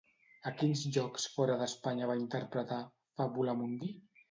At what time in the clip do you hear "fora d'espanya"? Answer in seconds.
1.35-2.09